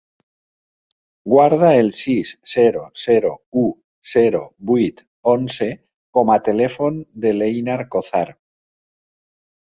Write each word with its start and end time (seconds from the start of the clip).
Guarda 1.31 1.67
el 1.81 1.89
sis, 1.97 2.29
zero, 2.53 2.81
zero, 3.01 3.29
u, 3.63 3.65
zero, 4.13 4.41
vuit, 4.69 5.03
onze 5.33 5.67
com 6.19 6.31
a 6.37 6.39
telèfon 6.49 6.97
de 7.27 7.35
l'Einar 7.37 7.77
Cozar. 7.97 8.23